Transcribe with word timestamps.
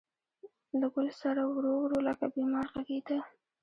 له 0.79 0.87
ګل 0.93 1.07
ســـــــره 1.21 1.43
ورو، 1.49 1.73
ورو 1.83 1.99
لکه 2.07 2.25
بیمار 2.33 2.67
غـــــــږېده 2.73 3.17